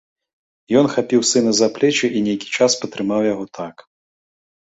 Ён 0.79 0.85
хапіў 0.93 1.21
сына 1.31 1.51
за 1.57 1.67
плечы 1.75 2.07
і 2.19 2.23
нейкі 2.27 2.47
час 2.59 2.71
патрымаў 2.85 3.21
яго 3.33 3.45
так. 3.59 3.75